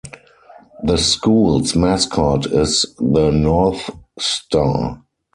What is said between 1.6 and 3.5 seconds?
mascot is the